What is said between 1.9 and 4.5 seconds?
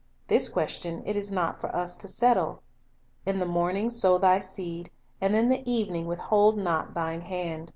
to settle. "In the morning sow thy